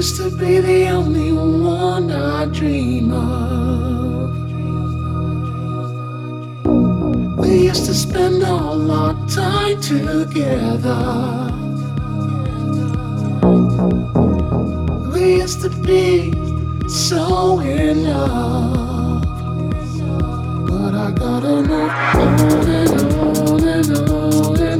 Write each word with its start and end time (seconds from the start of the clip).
used 0.00 0.16
to 0.16 0.30
be 0.30 0.60
the 0.60 0.88
only 0.88 1.30
one 1.30 2.10
I 2.10 2.46
dream 2.46 3.12
of. 3.12 4.30
We 7.36 7.64
used 7.68 7.84
to 7.84 7.92
spend 7.92 8.42
all 8.42 8.90
our 8.90 9.12
time 9.28 9.78
together. 9.82 11.02
We 15.12 15.42
used 15.42 15.60
to 15.64 15.68
be 15.68 16.32
so 16.88 17.60
in 17.60 18.04
love. 18.04 19.22
But 20.66 20.94
I 20.94 21.10
gotta 21.10 21.56
move 21.70 21.90
on 22.24 22.70
and 22.80 22.90
on 23.18 23.68
and 23.68 23.90
on 24.08 24.56
and 24.62 24.79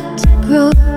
Thank 0.00 0.89